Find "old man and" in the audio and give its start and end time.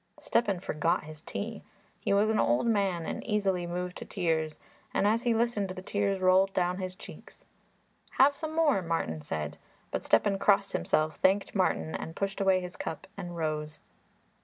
2.39-3.23